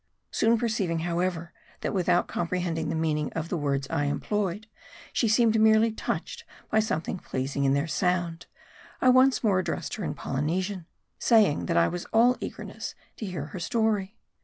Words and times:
Soon 0.31 0.57
perceiving, 0.57 1.01
however, 1.01 1.53
that 1.81 1.93
with 1.93 2.09
out 2.09 2.27
comprehending 2.27 2.89
the 2.89 2.95
meaning 2.95 3.31
of 3.33 3.49
the 3.49 3.57
words 3.57 3.85
I 3.91 4.05
employed, 4.05 4.65
she 5.13 5.27
seemed 5.27 5.61
merely 5.61 5.91
touched 5.91 6.43
by 6.71 6.79
something 6.79 7.19
pleasing 7.19 7.65
in 7.65 7.73
their 7.75 7.85
sound, 7.85 8.47
I 8.99 9.09
once 9.09 9.43
more 9.43 9.59
addressed 9.59 9.93
her 9.97 10.03
in 10.03 10.15
Polynesian; 10.15 10.87
saying 11.19 11.67
that 11.67 11.77
I 11.77 11.87
was 11.87 12.05
all 12.05 12.35
eagerness 12.39 12.95
to 13.17 13.27
hear 13.27 13.41
her 13.45 13.57
history. 13.59 14.17